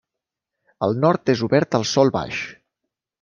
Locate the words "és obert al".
1.33-1.85